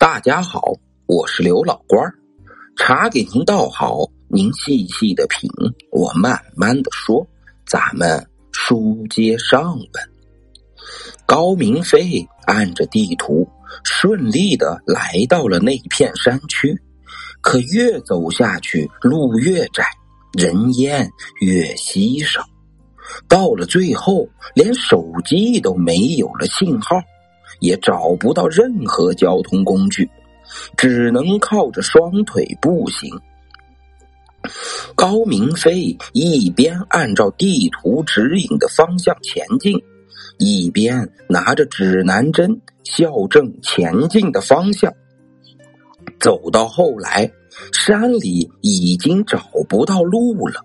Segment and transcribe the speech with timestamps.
[0.00, 0.62] 大家好，
[1.04, 2.14] 我是刘老官儿，
[2.74, 5.50] 茶给您倒好，您细细的品，
[5.92, 7.26] 我慢慢的说。
[7.66, 9.88] 咱们书接上文，
[11.26, 13.46] 高明飞按着地图
[13.84, 16.74] 顺利的来到了那片山区，
[17.42, 19.84] 可越走下去路越窄，
[20.32, 21.06] 人烟
[21.42, 22.42] 越稀少，
[23.28, 26.96] 到了最后连手机都没有了信号。
[27.58, 30.08] 也找不到任何交通工具，
[30.76, 33.10] 只能靠着双腿步行。
[34.94, 39.78] 高明飞一边按照地图指引的方向前进，
[40.38, 44.92] 一边拿着指南针校正前进的方向。
[46.18, 47.30] 走到后来，
[47.72, 50.64] 山里已经找不到路了，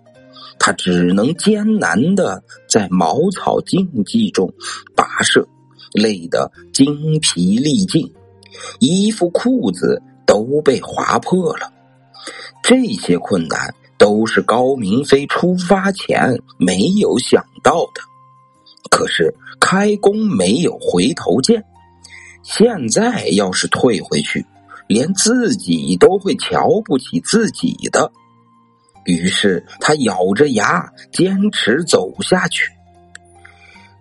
[0.58, 4.52] 他只能艰难的在茅草荆棘中
[4.94, 5.46] 跋涉。
[5.92, 8.12] 累得精疲力尽，
[8.80, 11.72] 衣服裤子都被划破了。
[12.62, 18.02] 这些困难都是高明飞出发前没有想到的。
[18.90, 21.64] 可是开弓没有回头箭，
[22.42, 24.44] 现在要是退回去，
[24.86, 28.10] 连自己都会瞧不起自己的。
[29.04, 32.75] 于是他咬着牙坚持走下去。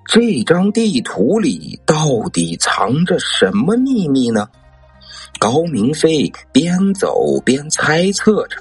[0.06, 4.48] 这张地图里到底藏着什么秘密呢？
[5.40, 8.58] 高明飞边走边猜测着。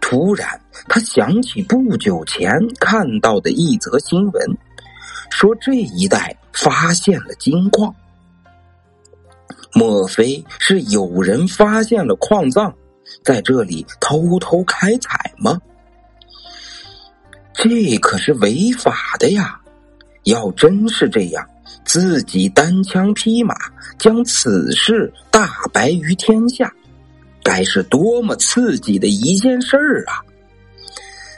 [0.00, 4.58] 突然，他想起不久前看到的一则新闻，
[5.30, 7.92] 说这一带发现了金矿。
[9.72, 12.72] 莫非是有人发现了矿藏，
[13.24, 15.60] 在这里偷偷开采吗？
[17.54, 19.60] 这可是违法的呀！
[20.26, 21.48] 要真是这样，
[21.84, 23.54] 自己单枪匹马
[23.96, 26.72] 将此事大白于天下，
[27.44, 30.18] 该是多么刺激的一件事儿啊！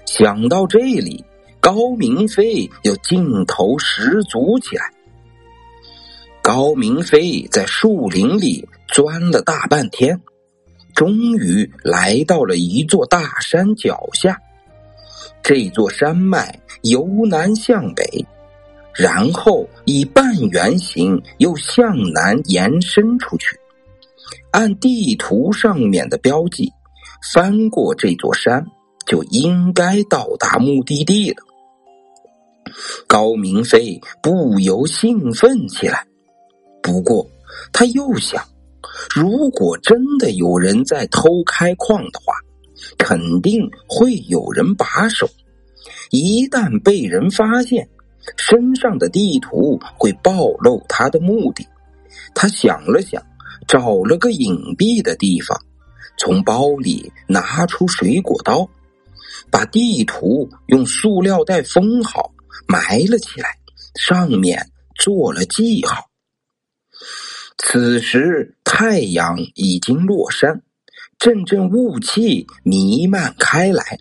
[0.07, 1.23] 想到这里，
[1.61, 4.91] 高明飞又劲头十足起来。
[6.41, 10.19] 高明飞在树林里钻了大半天，
[10.95, 14.41] 终于来到了一座大山脚下。
[15.43, 18.25] 这座山脉由南向北。
[18.99, 23.57] 然后以半圆形又向南延伸出去，
[24.51, 26.69] 按地图上面的标记，
[27.33, 28.67] 翻过这座山
[29.07, 31.37] 就应该到达目的地了。
[33.07, 36.05] 高明飞不由兴奋起来，
[36.83, 37.25] 不过
[37.73, 38.45] 他又想，
[39.15, 42.35] 如果真的有人在偷开矿的话，
[42.99, 45.29] 肯定会有人把守，
[46.11, 47.89] 一旦被人发现。
[48.37, 51.67] 身上的地图会暴露他的目的。
[52.35, 53.23] 他想了想，
[53.67, 55.59] 找了个隐蔽的地方，
[56.19, 58.69] 从包里拿出水果刀，
[59.51, 62.33] 把地图用塑料袋封好，
[62.67, 63.57] 埋了起来，
[63.95, 66.05] 上面做了记号。
[67.59, 70.63] 此时太阳已经落山，
[71.19, 73.99] 阵阵雾气弥漫开来，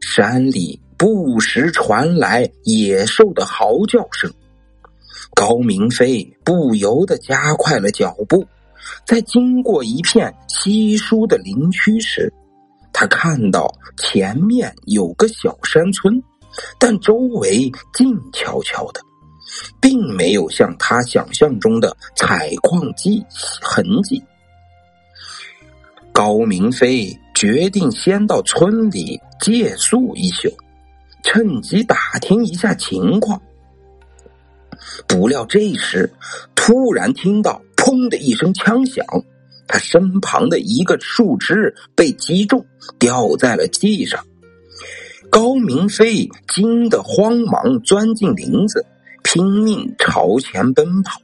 [0.00, 0.80] 山里。
[0.98, 4.28] 不时传来野兽的嚎叫声，
[5.32, 8.44] 高明飞不由得加快了脚步。
[9.06, 12.32] 在经过一片稀疏的林区时，
[12.92, 16.20] 他看到前面有个小山村，
[16.80, 19.00] 但周围静悄悄的，
[19.80, 23.24] 并没有像他想象中的采矿迹
[23.60, 24.20] 痕迹。
[26.12, 30.48] 高明飞决定先到村里借宿一宿。
[31.30, 33.38] 趁机打听一下情况，
[35.06, 36.10] 不料这时
[36.54, 39.04] 突然听到“砰”的一声枪响，
[39.66, 42.64] 他身旁的一个树枝被击中，
[42.98, 44.24] 掉在了地上。
[45.28, 48.82] 高明飞惊得慌忙钻进林子，
[49.22, 51.20] 拼命朝前奔跑。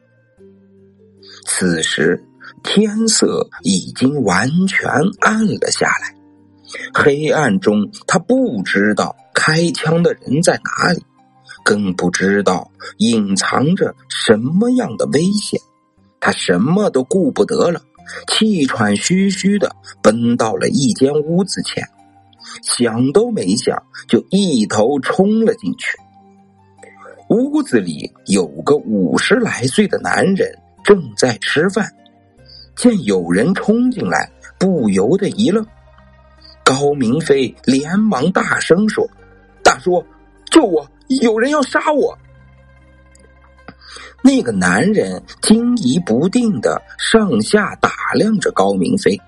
[1.46, 2.22] 此时
[2.62, 4.86] 天色已经完全
[5.20, 6.14] 暗了下来，
[6.92, 9.16] 黑暗中他不知道。
[9.36, 11.02] 开枪的人在哪里？
[11.64, 15.60] 更不知道隐藏着什么样的危险。
[16.20, 17.82] 他什么都顾不得了，
[18.28, 21.82] 气喘吁吁的奔到了一间屋子前，
[22.62, 23.76] 想都没想
[24.08, 25.98] 就一头冲了进去。
[27.28, 31.92] 屋子里有个五十来岁的男人正在吃饭，
[32.76, 35.66] 见有人冲进来，不由得一愣。
[36.64, 39.08] 高明飞连忙大声说。
[39.62, 40.04] 大叔，
[40.50, 40.86] 救我！
[41.20, 42.16] 有人要杀我！
[44.22, 49.20] 那个男人惊疑不定的上下打量着高明飞，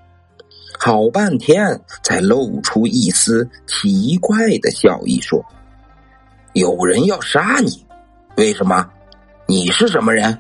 [0.79, 5.45] 好半天才露出一丝奇怪的笑意，说
[6.55, 7.87] ：“有人要杀你，
[8.37, 8.89] 为什么？
[9.47, 10.39] 你是什么人？”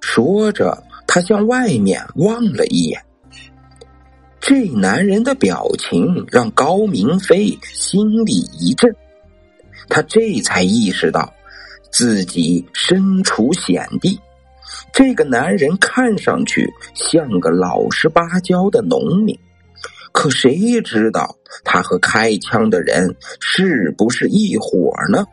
[0.00, 3.00] 说着，他向外面望了一眼。
[4.52, 8.92] 这男人的表情让高明飞心里一震，
[9.88, 11.32] 他这才意识到。
[11.92, 14.18] 自己身处险地，
[14.92, 19.38] 这个男人看上去像个老实巴交的农民，
[20.10, 25.24] 可谁知道他和开枪的人是不是一伙呢？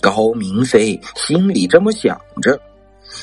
[0.00, 2.58] 高明飞心里这么想着，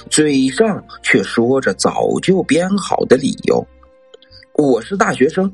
[0.08, 3.66] 嘴上却说着早就编好的理由
[4.58, 5.52] ：“我是大学生，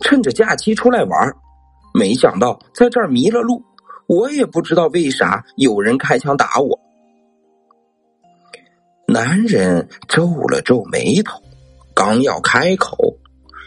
[0.00, 1.32] 趁着假期出来玩，
[1.94, 3.62] 没想到在这儿迷了路。”
[4.08, 6.80] 我也不知道为啥有人开枪打我。
[9.06, 11.40] 男人皱了皱眉头，
[11.94, 13.16] 刚要开口，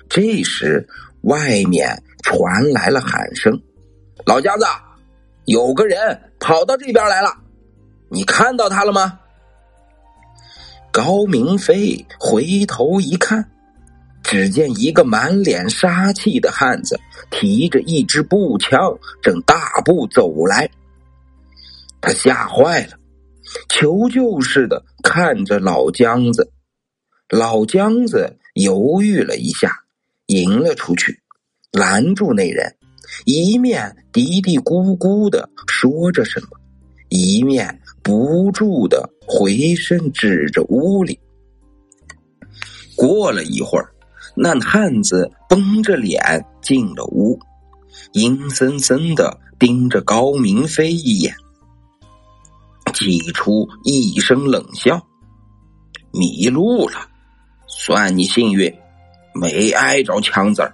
[0.10, 0.86] 这时
[1.22, 3.58] 外面传来了喊声
[4.28, 4.66] ：“老家子，
[5.46, 7.34] 有个人跑到这边来了，
[8.10, 9.18] 你看到他了吗？”
[10.92, 13.50] 高明飞回头一看。
[14.24, 17.00] 只见一个满脸杀气的汉子
[17.30, 20.70] 提着一支步枪，正大步走来。
[22.02, 22.98] 他吓坏了，
[23.70, 26.52] 求救似的看着老姜子。
[27.30, 29.84] 老姜子犹豫了一下，
[30.28, 31.20] 迎了出去，
[31.72, 32.76] 拦住那人，
[33.26, 36.60] 一面嘀嘀咕咕的说着什么，
[37.10, 41.20] 一面不住的回身指着屋里。
[42.96, 43.93] 过了一会儿。
[44.36, 47.40] 那汉子绷着脸进了屋，
[48.14, 51.36] 阴森森的盯着高明飞一眼，
[52.94, 55.00] 挤出一声冷笑
[56.12, 57.08] ：“迷路了，
[57.68, 58.74] 算你幸运，
[59.36, 60.74] 没挨着枪子儿，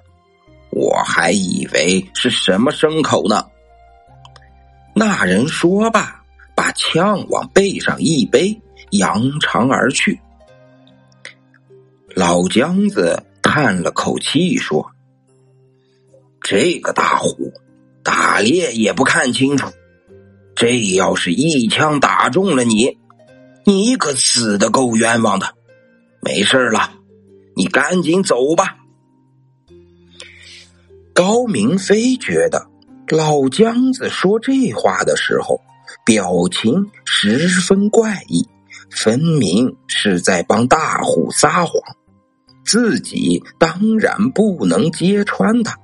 [0.72, 3.46] 我还以为是什么牲口呢。”
[4.96, 6.24] 那人说罢，
[6.56, 8.58] 把枪往背上一背，
[8.92, 10.18] 扬长而去。
[12.16, 13.22] 老姜子。
[13.62, 14.92] 叹了口气说
[16.40, 17.52] ：“这个大虎，
[18.04, 19.68] 打猎也不看清楚。
[20.56, 22.98] 这要是一枪打中了你，
[23.66, 25.56] 你可死的够冤枉的。
[26.22, 26.94] 没事了，
[27.54, 28.78] 你赶紧走吧。”
[31.14, 32.66] 高明飞觉得
[33.10, 35.60] 老姜子说这话的时候，
[36.06, 38.48] 表情十分怪异，
[38.90, 41.74] 分明是在帮大虎撒谎。
[42.70, 45.76] 自己当然不能揭穿他，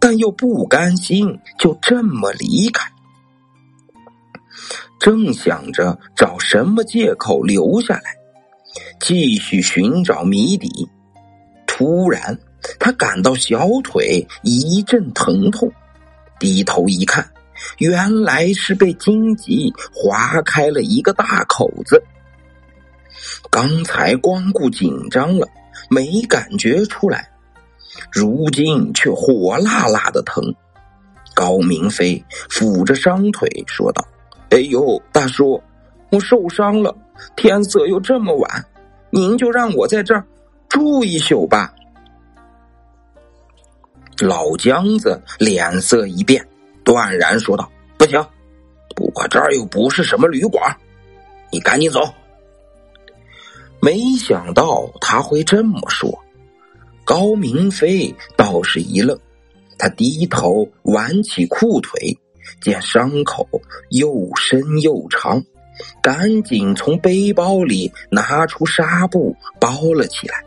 [0.00, 2.90] 但又不甘心就这么离开。
[4.98, 8.14] 正想着找什么借口留下来，
[8.98, 10.88] 继续寻找谜底，
[11.66, 12.38] 突然
[12.80, 15.70] 他感到小腿一阵疼痛，
[16.40, 17.30] 低头一看，
[17.76, 22.02] 原来是被荆棘划开了一个大口子。
[23.50, 25.46] 刚才光顾紧张了。
[25.88, 27.28] 没感觉出来，
[28.12, 30.54] 如今却火辣辣的疼。
[31.34, 34.02] 高明飞抚着伤腿说道
[34.50, 35.62] ：“哎呦，大叔，
[36.10, 36.96] 我受伤了，
[37.36, 38.64] 天色又这么晚，
[39.10, 40.24] 您就让我在这儿
[40.68, 41.72] 住一宿吧。”
[44.18, 46.42] 老姜子脸色一变，
[46.82, 48.18] 断然说道：“不行，
[49.14, 50.74] 我这儿又不是什么旅馆，
[51.50, 52.00] 你赶紧走。”
[53.86, 56.12] 没想到他会这么说，
[57.04, 59.16] 高明飞倒是一愣，
[59.78, 62.18] 他低头挽起裤腿，
[62.60, 63.46] 见伤口
[63.90, 65.40] 又深又长，
[66.02, 70.44] 赶紧从背包里拿出纱布包了起来。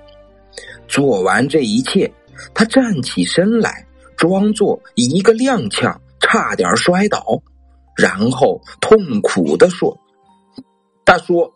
[0.89, 2.12] 做完这一切，
[2.53, 7.41] 他站起身来，装作一个踉跄，差点摔倒，
[7.96, 9.98] 然后痛苦的说
[11.05, 11.50] ：“大叔。”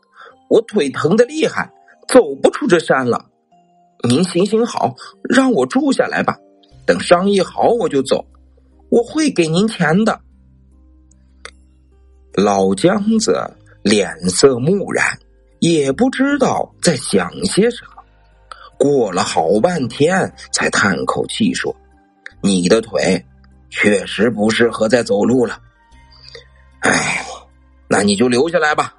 [0.49, 1.67] 我腿疼的厉害，
[2.07, 3.25] 走不出这山了。
[4.07, 4.95] 您行行好，
[5.29, 6.37] 让我住下来吧。
[6.85, 8.25] 等商议好，我就走。
[8.89, 10.19] 我会给您钱的。
[12.33, 13.49] 老姜子
[13.81, 15.05] 脸色木然，
[15.59, 18.03] 也不知道在想些什么。
[18.77, 21.73] 过了好半天，才叹口气说
[22.41, 23.23] ：“你的腿
[23.69, 25.57] 确实不适合再走路了。
[26.81, 27.25] 哎，
[27.87, 28.95] 那你就留下来吧。”